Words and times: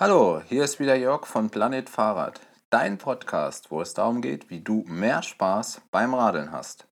Hallo, 0.00 0.40
hier 0.48 0.64
ist 0.64 0.80
wieder 0.80 0.96
Jörg 0.96 1.26
von 1.26 1.50
Planet 1.50 1.90
Fahrrad, 1.90 2.40
dein 2.70 2.96
Podcast, 2.96 3.70
wo 3.70 3.82
es 3.82 3.92
darum 3.92 4.22
geht, 4.22 4.48
wie 4.48 4.62
du 4.62 4.84
mehr 4.86 5.22
Spaß 5.22 5.82
beim 5.90 6.14
Radeln 6.14 6.50
hast. 6.50 6.88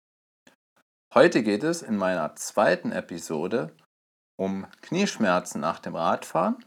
Heute 1.14 1.42
geht 1.42 1.64
es 1.64 1.80
in 1.80 1.96
meiner 1.96 2.36
zweiten 2.36 2.92
Episode 2.92 3.74
um 4.38 4.66
Knieschmerzen 4.82 5.62
nach 5.62 5.78
dem 5.78 5.96
Radfahren. 5.96 6.62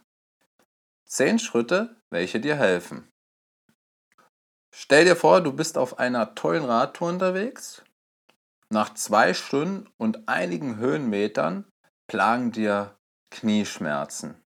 Zehn 1.08 1.38
Schritte, 1.38 2.02
welche 2.12 2.40
dir 2.40 2.56
helfen. 2.56 3.08
Stell 4.74 5.06
dir 5.06 5.16
vor, 5.16 5.40
du 5.40 5.54
bist 5.54 5.78
auf 5.78 6.00
einer 6.00 6.34
tollen 6.34 6.66
Radtour 6.66 7.10
unterwegs. 7.10 7.84
Nach 8.70 8.96
zwei 8.96 9.36
Stunden 9.36 9.88
und 9.98 10.28
einigen 10.28 10.78
Höhenmetern 10.78 11.70
plagen 12.08 12.52
dir 12.52 12.98
Knieschmerzen. 13.30 14.43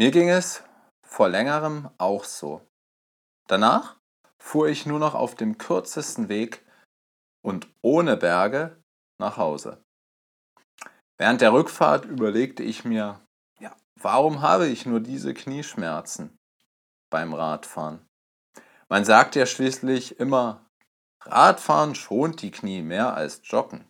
Mir 0.00 0.12
ging 0.12 0.30
es 0.30 0.64
vor 1.06 1.28
längerem 1.28 1.90
auch 1.98 2.24
so. 2.24 2.66
Danach 3.48 3.98
fuhr 4.38 4.66
ich 4.66 4.86
nur 4.86 4.98
noch 4.98 5.14
auf 5.14 5.34
dem 5.34 5.58
kürzesten 5.58 6.30
Weg 6.30 6.64
und 7.44 7.68
ohne 7.82 8.16
Berge 8.16 8.82
nach 9.18 9.36
Hause. 9.36 9.84
Während 11.18 11.42
der 11.42 11.52
Rückfahrt 11.52 12.06
überlegte 12.06 12.62
ich 12.62 12.86
mir, 12.86 13.20
ja, 13.58 13.76
warum 13.96 14.40
habe 14.40 14.68
ich 14.68 14.86
nur 14.86 15.00
diese 15.00 15.34
Knieschmerzen 15.34 16.34
beim 17.10 17.34
Radfahren? 17.34 18.08
Man 18.88 19.04
sagt 19.04 19.36
ja 19.36 19.44
schließlich 19.44 20.18
immer, 20.18 20.64
Radfahren 21.24 21.94
schont 21.94 22.40
die 22.40 22.52
Knie 22.52 22.80
mehr 22.80 23.12
als 23.12 23.42
Joggen. 23.44 23.86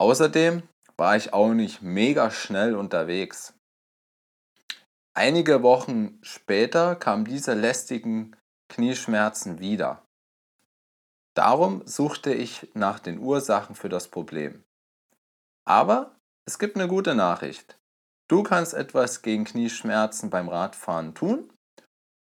Außerdem 0.00 0.68
war 0.96 1.14
ich 1.14 1.32
auch 1.32 1.54
nicht 1.54 1.82
mega 1.82 2.32
schnell 2.32 2.74
unterwegs. 2.74 3.54
Einige 5.14 5.62
Wochen 5.62 6.18
später 6.22 6.94
kamen 6.94 7.24
diese 7.24 7.54
lästigen 7.54 8.36
Knieschmerzen 8.68 9.58
wieder. 9.58 10.06
Darum 11.34 11.84
suchte 11.86 12.32
ich 12.32 12.70
nach 12.74 13.00
den 13.00 13.18
Ursachen 13.18 13.74
für 13.74 13.88
das 13.88 14.08
Problem. 14.08 14.62
Aber 15.66 16.16
es 16.46 16.58
gibt 16.58 16.76
eine 16.76 16.86
gute 16.86 17.14
Nachricht. 17.14 17.78
Du 18.28 18.44
kannst 18.44 18.74
etwas 18.74 19.22
gegen 19.22 19.44
Knieschmerzen 19.44 20.30
beim 20.30 20.48
Radfahren 20.48 21.14
tun 21.14 21.52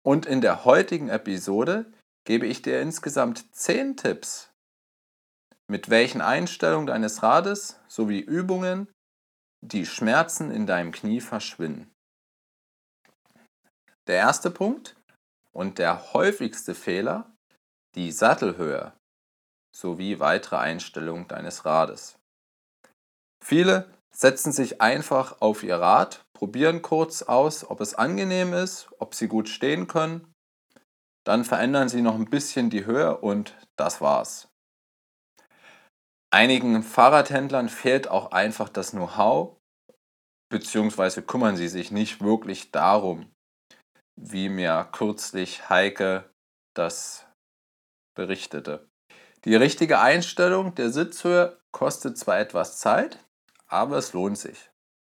und 0.05 0.27
in 0.27 0.41
der 0.41 0.65
heutigen 0.65 1.09
Episode 1.09 1.93
gebe 2.25 2.47
ich 2.47 2.63
dir 2.63 2.81
insgesamt 2.81 3.53
10 3.53 3.97
Tipps, 3.97 4.53
mit 5.69 5.91
welchen 5.91 6.21
Einstellungen 6.21 6.87
deines 6.87 7.25
Rades 7.25 7.81
sowie 7.89 8.21
Übungen 8.21 8.89
die 9.65 9.87
Schmerzen 9.87 10.53
in 10.53 10.67
deinem 10.67 10.93
Knie 10.93 11.21
verschwinden. 11.21 11.91
Der 14.07 14.17
erste 14.17 14.51
Punkt 14.51 14.97
und 15.53 15.79
der 15.79 16.13
häufigste 16.13 16.75
Fehler, 16.75 17.33
die 17.97 18.13
Sattelhöhe 18.13 18.93
sowie 19.75 20.21
weitere 20.21 20.57
Einstellungen 20.57 21.27
deines 21.27 21.65
Rades. 21.65 22.17
Viele 23.45 23.91
setzen 24.15 24.53
sich 24.53 24.81
einfach 24.81 25.41
auf 25.41 25.63
ihr 25.63 25.77
Rad, 25.77 26.25
probieren 26.35 26.83
kurz 26.83 27.23
aus, 27.23 27.69
ob 27.69 27.81
es 27.81 27.95
angenehm 27.95 28.53
ist, 28.55 28.89
ob 28.99 29.15
sie 29.15 29.29
gut 29.29 29.49
stehen 29.49 29.89
können. 29.89 30.33
Dann 31.27 31.45
verändern 31.45 31.89
sie 31.89 32.01
noch 32.01 32.15
ein 32.15 32.31
bisschen 32.31 32.71
die 32.71 32.87
Höhe 32.87 33.19
und 33.19 33.57
das 33.77 34.01
war's. 34.01 34.49
Einigen 36.33 36.83
Fahrradhändlern 36.83 37.69
fehlt 37.69 38.09
auch 38.09 38.31
einfach 38.31 38.69
das 38.69 38.93
Know-how, 38.93 39.57
beziehungsweise 40.49 41.23
kümmern 41.23 41.57
sie 41.57 41.69
sich 41.69 41.91
nicht 41.91 42.21
wirklich 42.21 42.71
darum, 42.71 43.31
wie 44.17 44.49
mir 44.49 44.89
kürzlich 44.93 45.69
Heike 45.69 46.31
das 46.75 47.27
berichtete. 48.17 48.89
Die 49.45 49.55
richtige 49.55 50.01
Einstellung 50.01 50.75
der 50.75 50.91
Sitzhöhe 50.91 51.61
kostet 51.73 52.19
zwar 52.19 52.39
etwas 52.39 52.79
Zeit, 52.79 53.25
aber 53.69 53.99
es 53.99 54.13
lohnt 54.13 54.39
sich. 54.39 54.71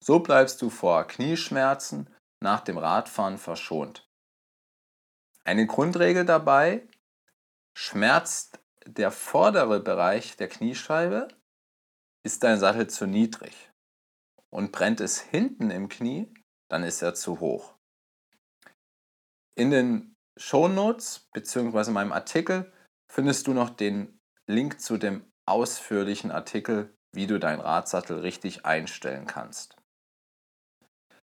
So 0.04 0.20
bleibst 0.20 0.62
du 0.62 0.70
vor 0.70 1.06
Knieschmerzen 1.06 2.14
nach 2.44 2.62
dem 2.62 2.78
Radfahren 2.78 3.38
verschont. 3.38 4.08
Eine 5.44 5.66
Grundregel 5.66 6.26
dabei, 6.26 6.88
schmerzt 7.78 8.60
der 8.86 9.12
vordere 9.12 9.80
Bereich 9.80 10.36
der 10.38 10.50
Kniescheibe, 10.50 11.28
ist 12.26 12.44
dein 12.44 12.60
Sattel 12.60 12.88
zu 12.88 13.06
niedrig. 13.06 13.72
Und 14.50 14.72
brennt 14.72 15.02
es 15.02 15.20
hinten 15.20 15.72
im 15.72 15.88
Knie, 15.88 16.34
dann 16.70 16.84
ist 16.84 17.02
er 17.02 17.14
zu 17.14 17.40
hoch. 17.40 17.77
In 19.58 19.72
den 19.72 20.16
Shownotes 20.40 21.28
bzw. 21.34 21.90
meinem 21.90 22.12
Artikel 22.12 22.72
findest 23.12 23.48
du 23.48 23.54
noch 23.54 23.72
den 23.72 24.20
Link 24.46 24.80
zu 24.80 24.98
dem 24.98 25.26
ausführlichen 25.48 26.30
Artikel, 26.30 26.96
wie 27.12 27.26
du 27.26 27.40
deinen 27.40 27.62
Radsattel 27.62 28.20
richtig 28.20 28.68
einstellen 28.68 29.26
kannst. 29.26 29.76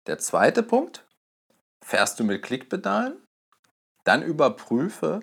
Der 0.06 0.20
zweite 0.20 0.62
Punkt, 0.62 1.08
fährst 1.84 2.20
du 2.20 2.24
mit 2.24 2.44
Klickpedalen? 2.44 3.26
Dann 4.04 4.22
überprüfe, 4.22 5.22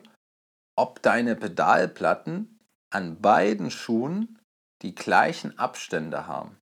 ob 0.76 1.00
deine 1.00 1.36
Pedalplatten 1.36 2.58
an 2.90 3.20
beiden 3.20 3.70
Schuhen 3.70 4.40
die 4.82 4.96
gleichen 4.96 5.56
Abstände 5.60 6.26
haben. 6.26 6.58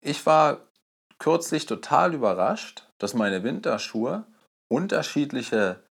Ich 0.00 0.24
war 0.26 0.70
kürzlich 1.18 1.66
total 1.66 2.14
überrascht, 2.14 2.88
dass 2.98 3.14
meine 3.14 3.42
Winterschuhe 3.42 4.26
unterschiedliche 4.68 5.84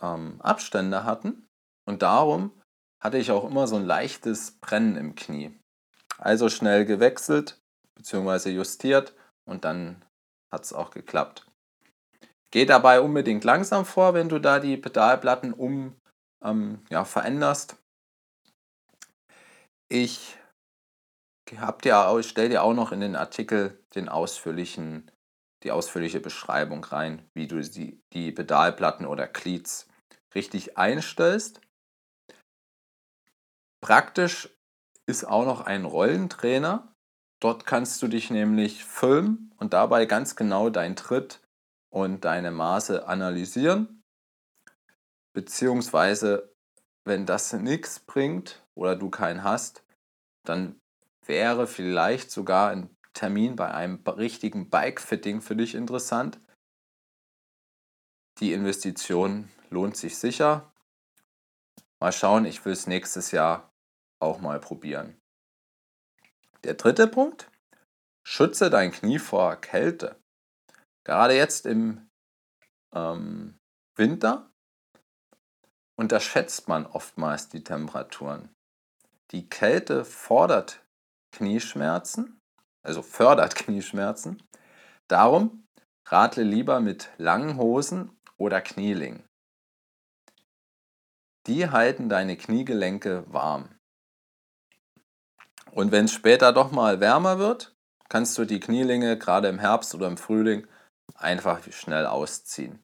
ähm, 0.00 0.40
Abstände 0.40 1.04
hatten 1.04 1.46
und 1.86 2.02
darum 2.02 2.52
hatte 3.00 3.18
ich 3.18 3.30
auch 3.30 3.44
immer 3.44 3.66
so 3.66 3.76
ein 3.76 3.84
leichtes 3.84 4.52
Brennen 4.60 4.96
im 4.96 5.14
Knie. 5.14 5.58
Also 6.18 6.48
schnell 6.48 6.84
gewechselt 6.84 7.60
bzw. 7.94 8.50
justiert 8.50 9.14
und 9.46 9.64
dann 9.64 10.04
hat 10.52 10.64
es 10.64 10.72
auch 10.72 10.90
geklappt. 10.90 11.46
Geh 12.50 12.66
dabei 12.66 13.00
unbedingt 13.00 13.44
langsam 13.44 13.84
vor, 13.84 14.12
wenn 14.14 14.28
du 14.28 14.38
da 14.38 14.58
die 14.58 14.76
Pedalplatten 14.76 15.52
um 15.52 15.96
ähm, 16.44 16.84
ja, 16.90 17.04
veränderst. 17.04 17.76
Ich 19.88 20.36
habt 21.58 21.86
ihr, 21.86 22.22
stell 22.22 22.48
dir 22.48 22.62
auch 22.62 22.74
noch 22.74 22.92
in 22.92 23.00
den 23.00 23.16
Artikel 23.16 23.82
den 23.94 24.08
ausführlichen, 24.08 25.10
die 25.62 25.72
ausführliche 25.72 26.20
Beschreibung 26.20 26.84
rein, 26.84 27.28
wie 27.34 27.46
du 27.46 27.60
die, 27.60 28.00
die 28.12 28.32
Pedalplatten 28.32 29.06
oder 29.06 29.26
Cleats 29.26 29.88
richtig 30.34 30.78
einstellst. 30.78 31.60
Praktisch 33.80 34.50
ist 35.06 35.24
auch 35.24 35.44
noch 35.44 35.62
ein 35.62 35.84
Rollentrainer. 35.84 36.94
Dort 37.40 37.66
kannst 37.66 38.00
du 38.02 38.08
dich 38.08 38.30
nämlich 38.30 38.84
filmen 38.84 39.52
und 39.56 39.72
dabei 39.72 40.06
ganz 40.06 40.36
genau 40.36 40.68
deinen 40.70 40.96
Tritt 40.96 41.40
und 41.90 42.24
deine 42.24 42.50
Maße 42.50 43.06
analysieren. 43.08 44.02
Beziehungsweise, 45.32 46.52
wenn 47.04 47.24
das 47.24 47.52
nichts 47.54 48.00
bringt 48.00 48.62
oder 48.74 48.94
du 48.94 49.10
keinen 49.10 49.42
hast, 49.42 49.82
dann 50.44 50.80
wäre 51.26 51.66
vielleicht 51.66 52.30
sogar 52.30 52.70
ein 52.70 52.96
Termin 53.12 53.56
bei 53.56 53.72
einem 53.72 54.02
richtigen 54.06 54.70
Bike-Fitting 54.70 55.40
für 55.40 55.56
dich 55.56 55.74
interessant. 55.74 56.40
Die 58.38 58.52
Investition 58.52 59.50
lohnt 59.68 59.96
sich 59.96 60.16
sicher. 60.16 60.72
Mal 62.00 62.12
schauen, 62.12 62.44
ich 62.44 62.64
will 62.64 62.72
es 62.72 62.86
nächstes 62.86 63.30
Jahr 63.30 63.72
auch 64.20 64.40
mal 64.40 64.60
probieren. 64.60 65.20
Der 66.64 66.74
dritte 66.74 67.06
Punkt, 67.06 67.50
schütze 68.22 68.70
dein 68.70 68.92
Knie 68.92 69.18
vor 69.18 69.56
Kälte. 69.56 70.16
Gerade 71.04 71.34
jetzt 71.34 71.66
im 71.66 72.08
ähm, 72.94 73.58
Winter 73.96 74.50
unterschätzt 75.96 76.68
man 76.68 76.86
oftmals 76.86 77.48
die 77.48 77.64
Temperaturen. 77.64 78.54
Die 79.32 79.48
Kälte 79.48 80.04
fordert 80.04 80.82
Knieschmerzen, 81.32 82.40
also 82.82 83.02
fördert 83.02 83.54
Knieschmerzen. 83.54 84.42
Darum 85.08 85.66
radle 86.06 86.42
lieber 86.42 86.80
mit 86.80 87.10
langen 87.18 87.56
Hosen 87.56 88.18
oder 88.36 88.60
Knielingen. 88.60 89.24
Die 91.46 91.70
halten 91.70 92.08
deine 92.08 92.36
Kniegelenke 92.36 93.24
warm. 93.32 93.78
Und 95.72 95.92
wenn 95.92 96.06
es 96.06 96.12
später 96.12 96.52
doch 96.52 96.70
mal 96.72 97.00
wärmer 97.00 97.38
wird, 97.38 97.74
kannst 98.08 98.36
du 98.36 98.44
die 98.44 98.60
Knielinge 98.60 99.16
gerade 99.18 99.48
im 99.48 99.58
Herbst 99.58 99.94
oder 99.94 100.08
im 100.08 100.16
Frühling 100.16 100.66
einfach 101.14 101.60
schnell 101.72 102.06
ausziehen. 102.06 102.82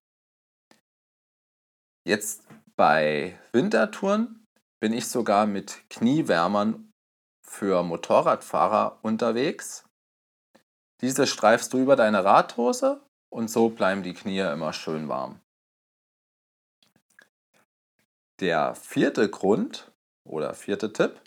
Jetzt 2.07 2.45
bei 2.77 3.39
Wintertouren 3.53 4.45
bin 4.81 4.93
ich 4.93 5.09
sogar 5.09 5.47
mit 5.47 5.83
Kniewärmern 5.91 6.86
für 7.47 7.83
Motorradfahrer 7.83 8.99
unterwegs. 9.03 9.85
Diese 11.01 11.27
streifst 11.27 11.73
du 11.73 11.79
über 11.79 11.97
deine 11.97 12.25
Radhose 12.25 13.01
und 13.29 13.49
so 13.49 13.69
bleiben 13.69 14.03
die 14.03 14.15
Knie 14.15 14.41
immer 14.41 14.73
schön 14.73 15.09
warm. 15.09 15.41
Der 18.41 18.75
vierte 18.75 19.31
Grund 19.31 19.91
oder 20.25 20.53
vierte 20.55 20.93
Tipp 20.93 21.21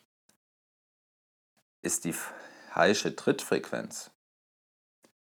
ist 1.82 2.06
die 2.06 2.14
falsche 2.14 3.16
Trittfrequenz. 3.16 4.12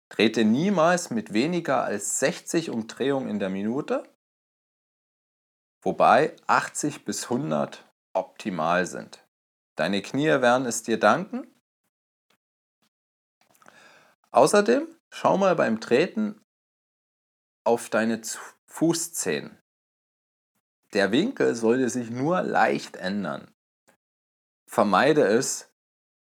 Trete 0.09 0.45
niemals 0.45 1.11
mit 1.11 1.33
weniger 1.33 1.83
als 1.83 2.19
60 2.19 2.71
Umdrehungen 2.71 3.29
in 3.29 3.39
der 3.39 3.49
Minute, 3.49 4.05
wobei 5.81 6.37
80 6.47 7.05
bis 7.05 7.25
100 7.25 7.85
optimal 8.13 8.87
sind. 8.87 9.22
Deine 9.77 10.03
Knie 10.03 10.27
werden 10.27 10.67
es 10.67 10.83
dir 10.83 10.99
danken. 10.99 11.47
Außerdem 14.31 14.89
schau 15.11 15.37
mal 15.37 15.57
beim 15.57 15.81
Treten 15.81 16.41
auf 17.65 17.91
deine 17.91 18.21
Fußzehen. 18.67 19.59
Der 20.93 21.11
Winkel 21.11 21.55
sollte 21.55 21.89
sich 21.89 22.11
nur 22.11 22.43
leicht 22.43 22.97
ändern. 22.97 23.51
Vermeide 24.67 25.27
es, 25.27 25.71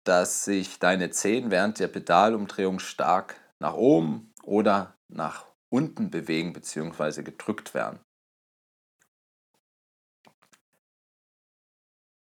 dass 0.05 0.45
sich 0.45 0.79
deine 0.79 1.11
Zehen 1.11 1.51
während 1.51 1.79
der 1.79 1.89
Pedalumdrehung 1.89 2.79
stark 2.79 3.41
nach 3.59 3.75
oben 3.75 4.33
oder 4.43 4.97
nach 5.09 5.47
unten 5.69 6.11
bewegen 6.11 6.53
bzw. 6.53 7.23
gedrückt 7.23 7.75
werden. 7.75 8.01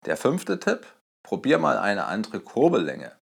Der 0.06 0.18
fünfte 0.18 0.60
Tipp, 0.60 0.86
probier 1.24 1.58
mal 1.58 1.78
eine 1.78 2.06
andere 2.06 2.40
Kurbellänge. 2.40 3.20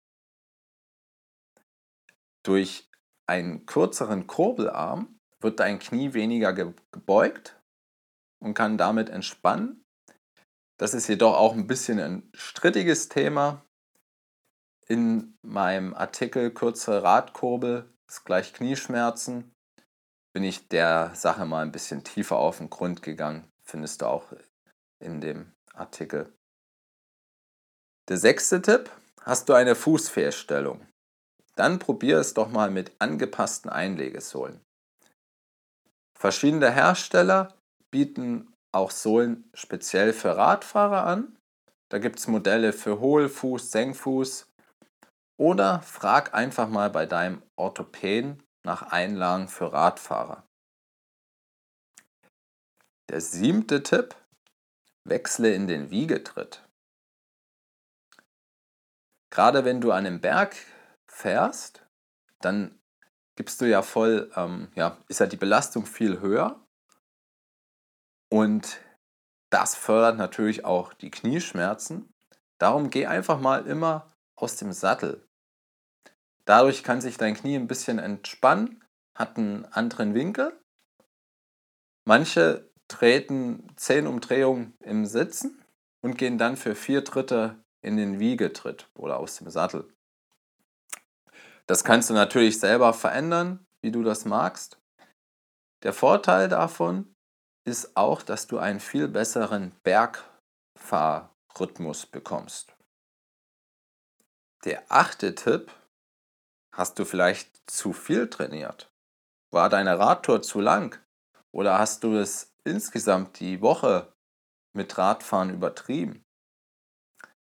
Durch 2.44 2.90
einen 3.28 3.66
kürzeren 3.66 4.28
Kurbelarm 4.28 5.20
wird 5.40 5.60
dein 5.60 5.80
Knie 5.80 6.14
weniger 6.14 6.54
gebeugt 6.54 7.62
und 8.40 8.54
kann 8.54 8.78
damit 8.78 9.10
entspannen. 9.10 9.84
Das 10.78 10.94
ist 10.94 11.08
jedoch 11.08 11.38
auch 11.38 11.54
ein 11.54 11.68
bisschen 11.68 12.00
ein 12.00 12.30
strittiges 12.34 13.08
Thema. 13.08 13.66
In 14.88 15.38
meinem 15.42 15.94
Artikel 15.94 16.52
Kürzere 16.52 17.04
Radkurbel 17.04 17.94
ist 18.08 18.26
gleich 18.26 18.54
Knieschmerzen 18.54 19.54
bin 20.34 20.44
ich 20.44 20.68
der 20.68 21.14
Sache 21.14 21.46
mal 21.46 21.62
ein 21.62 21.72
bisschen 21.72 22.04
tiefer 22.04 22.38
auf 22.38 22.58
den 22.58 22.70
Grund 22.70 23.04
gegangen. 23.04 23.48
Findest 23.64 24.02
du 24.02 24.08
auch 24.08 24.34
in 25.00 25.22
dem 25.22 25.54
Artikel. 25.74 26.34
Der 28.10 28.18
sechste 28.18 28.62
Tipp, 28.62 28.92
hast 29.22 29.48
du 29.48 29.54
eine 29.54 29.76
Fußfehlstellung? 29.76 30.86
Dann 31.56 31.80
probier 31.80 32.18
es 32.18 32.34
doch 32.34 32.50
mal 32.50 32.70
mit 32.70 32.92
angepassten 33.00 33.70
Einlegesohlen. 33.70 34.60
Verschiedene 36.20 36.70
Hersteller 36.70 37.56
bieten 37.92 38.54
auch 38.74 38.92
Sohlen 38.92 39.50
speziell 39.54 40.12
für 40.12 40.36
Radfahrer 40.36 41.06
an. 41.06 41.38
Da 41.90 42.00
gibt 42.00 42.20
es 42.20 42.28
Modelle 42.28 42.74
für 42.74 43.00
Hohlfuß, 43.00 43.72
Senkfuß. 43.72 44.48
Oder 45.40 45.82
frag 45.82 46.34
einfach 46.34 46.68
mal 46.68 46.90
bei 46.90 47.06
deinem 47.06 47.42
Orthopäden 47.56 48.44
nach 48.66 48.92
Einlagen 48.92 49.48
für 49.48 49.72
Radfahrer. 49.72 50.44
Der 53.10 53.22
siebte 53.22 53.84
Tipp, 53.84 54.16
wechsle 55.08 55.54
in 55.54 55.68
den 55.68 55.90
Wiegetritt. 55.90 56.64
Gerade 59.34 59.66
wenn 59.66 59.82
du 59.82 59.92
an 59.92 60.06
einem 60.06 60.22
Berg 60.22 60.56
fährst, 61.08 61.84
dann 62.40 62.80
gibst 63.36 63.60
du 63.62 63.66
ja 63.66 63.82
voll, 63.82 64.32
ähm, 64.36 64.72
ja, 64.76 65.00
ist 65.08 65.22
ja 65.22 65.26
die 65.26 65.38
Belastung 65.38 65.88
viel 65.88 66.20
höher 66.20 66.64
und 68.30 68.80
das 69.50 69.74
fördert 69.74 70.18
natürlich 70.18 70.66
auch 70.66 70.94
die 70.94 71.10
Knieschmerzen. 71.10 72.14
Darum 72.60 72.92
geh 72.92 73.08
einfach 73.08 73.40
mal 73.40 73.66
immer 73.66 74.14
aus 74.36 74.58
dem 74.58 74.72
Sattel. 74.72 75.28
Dadurch 76.46 76.84
kann 76.84 77.02
sich 77.02 77.18
dein 77.18 77.34
Knie 77.34 77.56
ein 77.56 77.66
bisschen 77.66 77.98
entspannen, 77.98 78.84
hat 79.16 79.38
einen 79.38 79.66
anderen 79.66 80.14
Winkel. 80.14 80.54
Manche 82.06 82.70
treten 82.88 83.66
10 83.78 84.06
Umdrehungen 84.06 84.78
im 84.82 85.08
Sitzen 85.08 85.66
und 86.02 86.20
gehen 86.20 86.38
dann 86.38 86.56
für 86.56 86.76
vier 86.76 87.04
Tritte 87.04 87.63
in 87.84 87.98
den 87.98 88.20
Wiegetritt 88.20 88.90
oder 88.96 89.18
aus 89.18 89.38
dem 89.38 89.52
Sattel. 89.52 89.88
Das 91.68 91.84
kannst 91.84 92.10
du 92.10 92.14
natürlich 92.14 92.60
selber 92.60 92.94
verändern, 92.94 93.68
wie 93.82 93.92
du 93.92 94.02
das 94.04 94.24
magst. 94.26 94.80
Der 95.84 95.94
Vorteil 95.94 96.50
davon 96.50 97.14
ist 97.66 97.96
auch, 97.96 98.24
dass 98.24 98.48
du 98.48 98.58
einen 98.58 98.80
viel 98.80 99.08
besseren 99.08 99.76
Bergfahrrhythmus 99.84 102.08
bekommst. 102.08 102.76
Der 104.66 104.84
achte 104.90 105.36
Tipp, 105.36 105.72
hast 106.74 106.98
du 107.00 107.06
vielleicht 107.06 107.70
zu 107.70 107.94
viel 107.94 108.30
trainiert? 108.30 108.92
War 109.52 109.70
deine 109.70 110.00
Radtour 110.00 110.42
zu 110.42 110.60
lang? 110.62 110.98
Oder 111.52 111.78
hast 111.78 112.04
du 112.04 112.18
es 112.18 112.54
insgesamt 112.64 113.40
die 113.40 113.62
Woche 113.62 114.12
mit 114.74 114.98
Radfahren 114.98 115.50
übertrieben? 115.50 116.26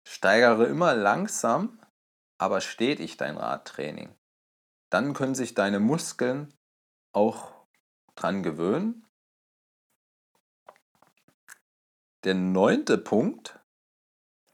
Steigere 0.08 0.66
immer 0.66 0.96
langsam, 0.96 1.80
aber 2.38 2.62
stetig 2.62 3.18
dein 3.18 3.38
Radtraining. 3.38 4.16
Dann 4.90 5.14
können 5.14 5.36
sich 5.36 5.54
deine 5.54 5.80
Muskeln 5.80 6.54
auch 7.14 7.66
dran 8.16 8.44
gewöhnen 8.44 9.08
Der 12.24 12.36
neunte 12.36 13.00
Punkt 13.00 13.60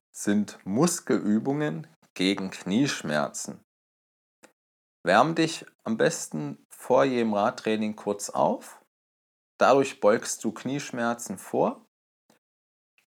sind 0.10 0.58
Muskelübungen 0.66 1.86
gegen 2.14 2.50
Knieschmerzen. 2.50 3.62
Wärm 5.04 5.36
dich 5.36 5.66
am 5.84 5.98
besten 5.98 6.66
vor 6.70 7.04
jedem 7.04 7.34
Radtraining 7.34 7.98
kurz 7.98 8.30
auf. 8.30 8.82
Dadurch 9.60 10.00
beugst 10.00 10.46
du 10.46 10.54
Knieschmerzen 10.54 11.38
vor. 11.38 11.86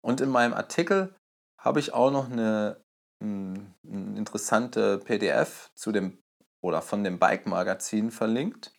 Und 0.00 0.20
in 0.20 0.28
meinem 0.28 0.54
Artikel 0.54 1.16
habe 1.64 1.80
ich 1.80 1.94
auch 1.94 2.10
noch 2.10 2.30
eine, 2.30 2.84
eine 3.20 3.74
interessante 3.82 4.98
PDF 4.98 5.70
zu 5.74 5.92
dem 5.92 6.18
oder 6.60 6.82
von 6.82 7.04
dem 7.04 7.18
Bike 7.18 7.46
Magazin 7.46 8.10
verlinkt. 8.10 8.72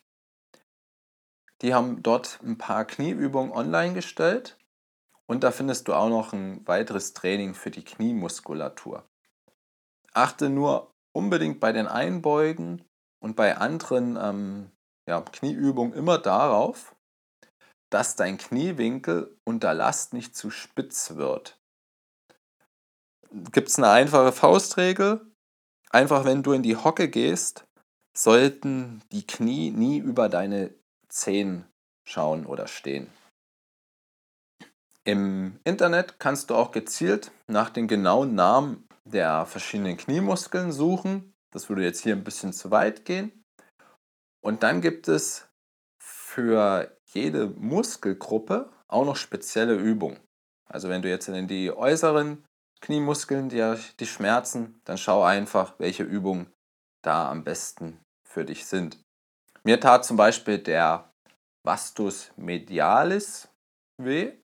Die 1.62 1.74
haben 1.74 2.02
dort 2.02 2.40
ein 2.42 2.58
paar 2.58 2.84
Knieübungen 2.84 3.52
online 3.52 3.94
gestellt 3.94 4.56
und 5.26 5.42
da 5.42 5.50
findest 5.50 5.88
du 5.88 5.94
auch 5.94 6.08
noch 6.08 6.32
ein 6.32 6.66
weiteres 6.66 7.12
Training 7.12 7.54
für 7.54 7.70
die 7.70 7.84
Kniemuskulatur. 7.84 9.08
Achte 10.12 10.48
nur 10.48 10.92
unbedingt 11.12 11.60
bei 11.60 11.72
den 11.72 11.86
Einbeugen 11.86 12.84
und 13.20 13.36
bei 13.36 13.56
anderen 13.56 14.16
ähm, 14.20 14.70
ja, 15.08 15.20
Knieübungen 15.20 15.92
immer 15.92 16.18
darauf, 16.18 16.94
dass 17.90 18.16
dein 18.16 18.38
Kniewinkel 18.38 19.36
unter 19.44 19.74
Last 19.74 20.12
nicht 20.12 20.36
zu 20.36 20.50
spitz 20.50 21.16
wird. 21.16 21.58
Gibt 23.52 23.68
es 23.68 23.76
eine 23.76 23.90
einfache 23.90 24.32
Faustregel? 24.32 25.20
Einfach 25.90 26.24
wenn 26.24 26.42
du 26.42 26.52
in 26.52 26.62
die 26.62 26.76
Hocke 26.76 27.08
gehst, 27.08 27.64
sollten 28.16 29.02
die 29.12 29.26
Knie 29.26 29.70
nie 29.70 29.98
über 29.98 30.30
deine 30.30 30.74
Zehen 31.08 31.66
schauen 32.08 32.46
oder 32.46 32.66
stehen. 32.66 33.08
Im 35.04 35.60
Internet 35.64 36.18
kannst 36.18 36.48
du 36.48 36.54
auch 36.54 36.72
gezielt 36.72 37.30
nach 37.46 37.68
den 37.68 37.88
genauen 37.88 38.34
Namen 38.34 38.88
der 39.04 39.44
verschiedenen 39.44 39.98
Kniemuskeln 39.98 40.72
suchen. 40.72 41.34
Das 41.52 41.68
würde 41.68 41.82
jetzt 41.82 42.00
hier 42.00 42.16
ein 42.16 42.24
bisschen 42.24 42.54
zu 42.54 42.70
weit 42.70 43.04
gehen. 43.04 43.44
Und 44.40 44.62
dann 44.62 44.80
gibt 44.80 45.08
es 45.08 45.46
für 46.02 46.96
jede 47.04 47.48
Muskelgruppe 47.48 48.70
auch 48.88 49.04
noch 49.04 49.16
spezielle 49.16 49.74
Übungen. 49.74 50.18
Also 50.68 50.88
wenn 50.88 51.02
du 51.02 51.10
jetzt 51.10 51.28
in 51.28 51.46
die 51.46 51.70
äußeren 51.70 52.46
Kniemuskeln 52.86 53.48
die, 53.48 53.74
die 53.98 54.06
schmerzen, 54.06 54.80
dann 54.84 54.96
schau 54.96 55.24
einfach, 55.24 55.74
welche 55.78 56.04
Übungen 56.04 56.52
da 57.02 57.28
am 57.28 57.42
besten 57.42 58.00
für 58.24 58.44
dich 58.44 58.64
sind. 58.66 59.02
Mir 59.64 59.80
tat 59.80 60.04
zum 60.04 60.16
Beispiel 60.16 60.58
der 60.58 61.12
Vastus 61.64 62.30
medialis 62.36 63.48
weh. 64.00 64.34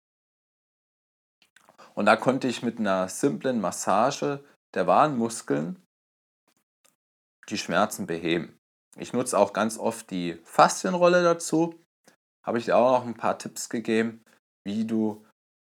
Und 1.95 2.07
da 2.07 2.17
konnte 2.17 2.49
ich 2.49 2.65
mit 2.65 2.81
einer 2.81 3.09
simplen 3.09 3.61
Massage 3.61 4.45
der 4.75 4.89
Wadenmuskeln 4.89 5.81
die 7.49 7.59
Schmerzen 7.59 8.09
beheben. 8.09 8.59
Ich 8.97 9.13
nutze 9.13 9.39
auch 9.39 9.53
ganz 9.53 9.79
oft 9.79 10.11
die 10.11 10.35
Faszienrolle 10.43 11.23
dazu. 11.23 11.79
Habe 12.45 12.59
ich 12.59 12.65
dir 12.65 12.77
auch 12.77 12.99
noch 12.99 13.07
ein 13.07 13.15
paar 13.15 13.39
Tipps 13.39 13.69
gegeben, 13.69 14.25
wie 14.65 14.85
du 14.85 15.25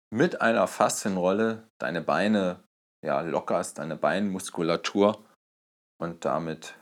mit 0.10 0.42
einer 0.42 0.68
Faszienrolle 0.68 1.70
deine 1.78 2.02
Beine 2.02 2.64
ja, 3.02 3.22
lockerst, 3.22 3.78
deine 3.78 3.96
Beinmuskulatur 3.96 5.26
und 5.98 6.26
damit 6.26 6.76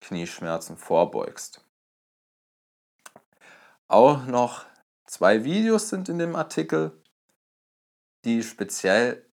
Knieschmerzen 0.00 0.76
vorbeugst. 0.76 1.64
Auch 3.88 4.26
noch 4.26 4.66
zwei 5.06 5.44
Videos 5.44 5.88
sind 5.88 6.08
in 6.08 6.18
dem 6.18 6.36
Artikel, 6.36 7.02
die 8.24 8.42
speziell 8.42 9.24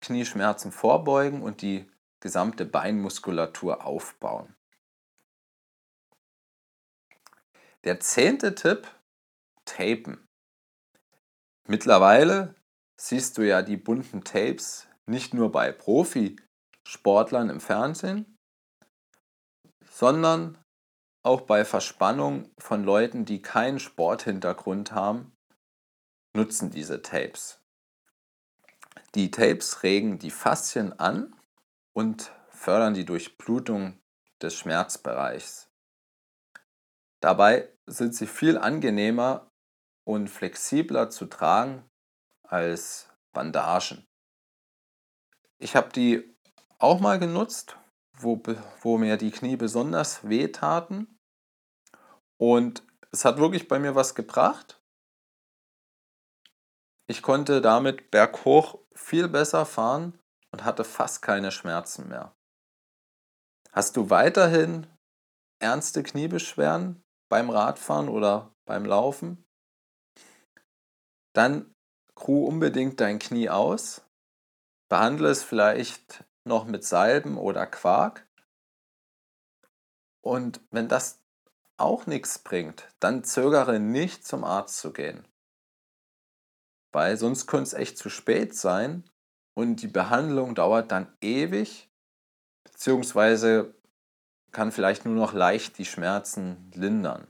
Knieschmerzen 0.00 0.72
vorbeugen 0.72 1.42
und 1.42 1.62
die 1.62 1.90
gesamte 2.20 2.64
Beinmuskulatur 2.64 3.84
aufbauen. 3.84 4.54
Der 7.84 8.00
zehnte 8.00 8.54
Tipp, 8.54 8.88
Tapen. 9.64 10.25
Mittlerweile 11.68 12.54
siehst 12.96 13.38
du 13.38 13.42
ja 13.42 13.62
die 13.62 13.76
bunten 13.76 14.22
Tapes 14.22 14.86
nicht 15.06 15.34
nur 15.34 15.50
bei 15.50 15.72
Profisportlern 15.72 17.50
im 17.50 17.60
Fernsehen, 17.60 18.36
sondern 19.90 20.58
auch 21.24 21.40
bei 21.40 21.64
Verspannung 21.64 22.50
von 22.58 22.84
Leuten, 22.84 23.24
die 23.24 23.42
keinen 23.42 23.80
Sporthintergrund 23.80 24.92
haben, 24.92 25.32
nutzen 26.36 26.70
diese 26.70 27.02
Tapes. 27.02 27.60
Die 29.16 29.32
Tapes 29.32 29.82
regen 29.82 30.18
die 30.18 30.30
Faszien 30.30 30.92
an 31.00 31.34
und 31.94 32.32
fördern 32.50 32.94
die 32.94 33.04
Durchblutung 33.04 33.98
des 34.40 34.54
Schmerzbereichs. 34.54 35.68
Dabei 37.20 37.72
sind 37.86 38.14
sie 38.14 38.26
viel 38.26 38.56
angenehmer 38.56 39.45
und 40.06 40.28
flexibler 40.28 41.10
zu 41.10 41.26
tragen 41.26 41.84
als 42.44 43.10
Bandagen. 43.32 44.06
Ich 45.58 45.74
habe 45.74 45.90
die 45.90 46.36
auch 46.78 47.00
mal 47.00 47.18
genutzt, 47.18 47.76
wo, 48.12 48.40
wo 48.80 48.98
mir 48.98 49.16
die 49.16 49.32
Knie 49.32 49.56
besonders 49.56 50.28
wehtaten. 50.28 51.18
Und 52.38 52.82
es 53.10 53.24
hat 53.24 53.38
wirklich 53.38 53.66
bei 53.66 53.78
mir 53.78 53.94
was 53.94 54.14
gebracht. 54.14 54.80
Ich 57.08 57.22
konnte 57.22 57.60
damit 57.60 58.10
berghoch 58.10 58.78
viel 58.94 59.28
besser 59.28 59.66
fahren 59.66 60.18
und 60.50 60.64
hatte 60.64 60.84
fast 60.84 61.22
keine 61.22 61.50
Schmerzen 61.50 62.08
mehr. 62.08 62.36
Hast 63.72 63.96
du 63.96 64.10
weiterhin 64.10 64.86
ernste 65.58 66.02
Kniebeschwerden 66.02 67.02
beim 67.28 67.50
Radfahren 67.50 68.08
oder 68.08 68.54
beim 68.66 68.84
Laufen? 68.84 69.45
Dann 71.36 71.74
crew 72.14 72.46
unbedingt 72.46 72.98
dein 72.98 73.18
Knie 73.18 73.50
aus. 73.50 74.00
Behandle 74.88 75.28
es 75.28 75.42
vielleicht 75.42 76.24
noch 76.44 76.64
mit 76.64 76.82
Salben 76.82 77.36
oder 77.36 77.66
Quark. 77.66 78.26
Und 80.22 80.62
wenn 80.70 80.88
das 80.88 81.20
auch 81.76 82.06
nichts 82.06 82.38
bringt, 82.38 82.88
dann 83.00 83.22
zögere 83.22 83.78
nicht 83.78 84.26
zum 84.26 84.44
Arzt 84.44 84.78
zu 84.78 84.94
gehen. 84.94 85.28
Weil 86.92 87.18
sonst 87.18 87.46
könnte 87.46 87.64
es 87.64 87.74
echt 87.74 87.98
zu 87.98 88.08
spät 88.08 88.54
sein 88.54 89.04
und 89.54 89.82
die 89.82 89.88
Behandlung 89.88 90.54
dauert 90.54 90.90
dann 90.90 91.14
ewig, 91.20 91.90
beziehungsweise 92.64 93.74
kann 94.52 94.72
vielleicht 94.72 95.04
nur 95.04 95.14
noch 95.14 95.34
leicht 95.34 95.76
die 95.76 95.84
Schmerzen 95.84 96.70
lindern 96.74 97.28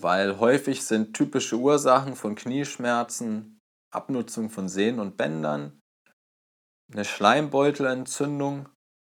weil 0.00 0.38
häufig 0.38 0.84
sind 0.84 1.14
typische 1.14 1.56
Ursachen 1.56 2.16
von 2.16 2.34
Knieschmerzen 2.34 3.54
Abnutzung 3.94 4.50
von 4.50 4.68
Sehnen 4.68 4.98
und 4.98 5.16
Bändern, 5.16 5.80
eine 6.92 7.04
Schleimbeutelentzündung, 7.04 8.68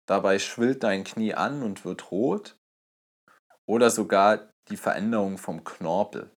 dabei 0.07 0.39
schwillt 0.39 0.83
dein 0.83 1.05
Knie 1.05 1.35
an 1.35 1.63
und 1.63 1.85
wird 1.85 2.11
rot 2.11 2.59
oder 3.67 3.91
sogar 3.91 4.53
die 4.69 4.77
Veränderung 4.77 5.39
vom 5.39 5.65
Knorpel. 5.65 6.31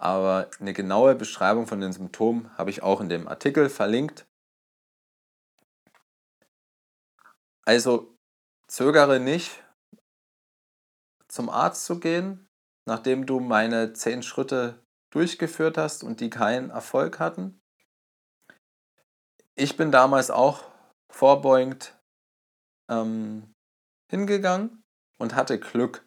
Aber 0.00 0.50
eine 0.60 0.72
genaue 0.72 1.14
Beschreibung 1.14 1.66
von 1.66 1.80
den 1.80 1.92
Symptomen 1.92 2.56
habe 2.56 2.70
ich 2.70 2.82
auch 2.82 3.00
in 3.00 3.08
dem 3.08 3.28
Artikel 3.28 3.68
verlinkt. 3.68 4.26
Also 7.66 8.16
zögere 8.68 9.20
nicht, 9.20 9.62
zum 11.28 11.50
Arzt 11.50 11.84
zu 11.84 12.00
gehen, 12.00 12.47
nachdem 12.88 13.26
du 13.26 13.38
meine 13.38 13.92
zehn 13.92 14.22
Schritte 14.22 14.82
durchgeführt 15.10 15.76
hast 15.76 16.02
und 16.02 16.20
die 16.20 16.30
keinen 16.30 16.70
Erfolg 16.70 17.20
hatten. 17.20 17.60
Ich 19.54 19.76
bin 19.76 19.92
damals 19.92 20.30
auch 20.30 20.64
vorbeugend 21.10 21.98
ähm, 22.90 23.54
hingegangen 24.10 24.82
und 25.18 25.34
hatte 25.34 25.60
Glück. 25.60 26.06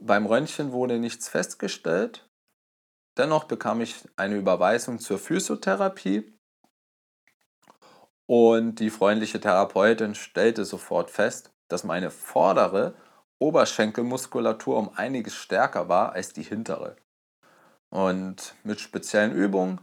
Beim 0.00 0.26
Röntgen 0.26 0.72
wurde 0.72 0.98
nichts 0.98 1.28
festgestellt. 1.28 2.28
Dennoch 3.16 3.44
bekam 3.44 3.80
ich 3.80 4.08
eine 4.16 4.36
Überweisung 4.36 4.98
zur 4.98 5.20
Physiotherapie 5.20 6.36
und 8.26 8.80
die 8.80 8.90
freundliche 8.90 9.38
Therapeutin 9.38 10.16
stellte 10.16 10.64
sofort 10.64 11.10
fest, 11.10 11.52
dass 11.68 11.84
meine 11.84 12.10
vordere 12.10 12.96
Oberschenkelmuskulatur 13.40 14.76
um 14.76 14.88
einiges 14.94 15.34
stärker 15.34 15.88
war 15.88 16.12
als 16.12 16.32
die 16.32 16.42
hintere. 16.42 16.96
Und 17.90 18.54
mit 18.64 18.80
speziellen 18.80 19.32
Übungen, 19.32 19.80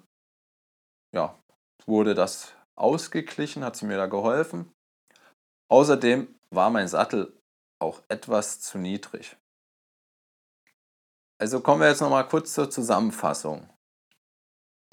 ja, 1.13 1.37
wurde 1.85 2.13
das 2.13 2.53
ausgeglichen, 2.75 3.63
hat 3.63 3.75
sie 3.75 3.85
mir 3.85 3.97
da 3.97 4.07
geholfen. 4.07 4.71
Außerdem 5.69 6.33
war 6.49 6.69
mein 6.69 6.87
Sattel 6.87 7.37
auch 7.79 8.01
etwas 8.09 8.59
zu 8.59 8.77
niedrig. 8.77 9.37
Also 11.39 11.61
kommen 11.61 11.81
wir 11.81 11.89
jetzt 11.89 12.01
nochmal 12.01 12.27
kurz 12.27 12.53
zur 12.53 12.69
Zusammenfassung. 12.69 13.67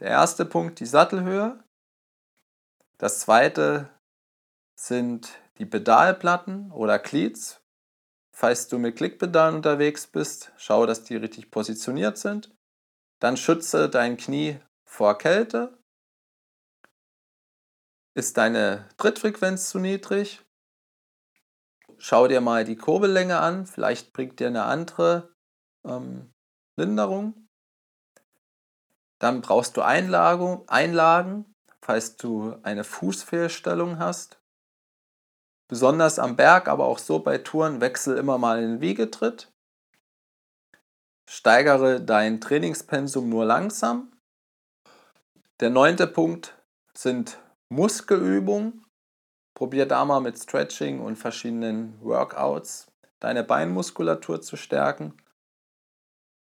Der 0.00 0.08
erste 0.08 0.44
Punkt 0.44 0.80
die 0.80 0.86
Sattelhöhe. 0.86 1.62
Das 2.98 3.20
zweite 3.20 3.90
sind 4.78 5.28
die 5.58 5.66
Pedalplatten 5.66 6.70
oder 6.72 6.98
Cleats. 6.98 7.57
Falls 8.40 8.68
du 8.68 8.78
mit 8.78 8.94
Klickpedalen 8.94 9.56
unterwegs 9.56 10.06
bist, 10.06 10.52
schau, 10.58 10.86
dass 10.86 11.02
die 11.02 11.16
richtig 11.16 11.50
positioniert 11.50 12.18
sind. 12.18 12.54
Dann 13.18 13.36
schütze 13.36 13.88
dein 13.88 14.16
Knie 14.16 14.60
vor 14.84 15.18
Kälte. 15.18 15.76
Ist 18.14 18.36
deine 18.36 18.88
Trittfrequenz 18.96 19.70
zu 19.70 19.80
niedrig? 19.80 20.40
Schau 21.96 22.28
dir 22.28 22.40
mal 22.40 22.64
die 22.64 22.76
Kurbellänge 22.76 23.40
an. 23.40 23.66
Vielleicht 23.66 24.12
bringt 24.12 24.38
dir 24.38 24.46
eine 24.46 24.66
andere 24.66 25.34
ähm, 25.84 26.32
Linderung. 26.76 27.48
Dann 29.18 29.40
brauchst 29.40 29.76
du 29.76 29.82
Einlagen, 29.82 30.62
Einlagen, 30.68 31.56
falls 31.82 32.16
du 32.16 32.56
eine 32.62 32.84
Fußfehlstellung 32.84 33.98
hast. 33.98 34.40
Besonders 35.68 36.18
am 36.18 36.34
Berg, 36.34 36.66
aber 36.66 36.86
auch 36.86 36.98
so 36.98 37.18
bei 37.18 37.38
Touren, 37.38 37.80
wechsel 37.80 38.16
immer 38.16 38.38
mal 38.38 38.60
den 38.60 38.80
Wiegetritt. 38.80 39.52
Steigere 41.28 42.00
dein 42.00 42.40
Trainingspensum 42.40 43.28
nur 43.28 43.44
langsam. 43.44 44.12
Der 45.60 45.68
neunte 45.68 46.06
Punkt 46.06 46.56
sind 46.94 47.38
Muskelübungen. 47.68 48.86
Probier 49.54 49.86
da 49.86 50.04
mal 50.04 50.20
mit 50.20 50.38
Stretching 50.38 51.00
und 51.00 51.16
verschiedenen 51.16 52.00
Workouts 52.00 52.86
deine 53.20 53.44
Beinmuskulatur 53.44 54.40
zu 54.40 54.56
stärken. 54.56 55.16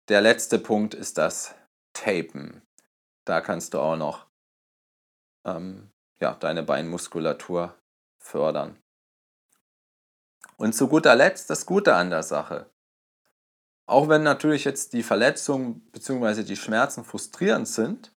Der 0.10 0.22
letzte 0.22 0.60
Punkt 0.60 0.94
ist 0.94 1.18
das 1.18 1.56
Tapen. 1.94 2.62
Da 3.26 3.42
kannst 3.42 3.74
du 3.74 3.80
auch 3.80 3.96
noch 3.96 4.28
ähm, 5.46 5.92
ja, 6.20 6.34
deine 6.36 6.64
Beinmuskulatur 6.64 7.76
fördern. 8.20 8.78
Und 10.60 10.74
zu 10.74 10.90
guter 10.90 11.16
Letzt 11.16 11.50
das 11.50 11.66
Gute 11.66 11.96
an 11.96 12.10
der 12.10 12.22
Sache. 12.22 12.70
Auch 13.86 14.10
wenn 14.10 14.24
natürlich 14.24 14.66
jetzt 14.66 14.92
die 14.92 15.04
Verletzungen 15.04 15.80
bzw. 15.94 16.44
die 16.44 16.58
Schmerzen 16.58 17.06
frustrierend 17.06 17.66
sind 17.66 18.14